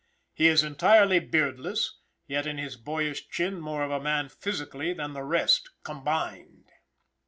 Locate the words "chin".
3.29-3.59